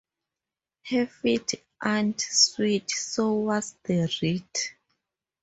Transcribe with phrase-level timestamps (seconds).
[0.89, 1.51] Her feet
[1.85, 4.73] ain't sweet so what's the reet?